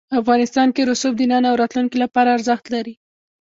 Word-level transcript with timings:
افغانستان 0.21 0.67
کې 0.75 0.81
رسوب 0.89 1.13
د 1.17 1.21
نن 1.31 1.43
او 1.49 1.55
راتلونکي 1.61 1.97
لپاره 2.03 2.33
ارزښت 2.37 2.65
لري. 2.75 2.93